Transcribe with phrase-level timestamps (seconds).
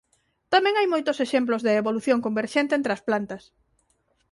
[0.53, 3.43] Tamén hai moitos exemplos de evolución converxente entre as plantas.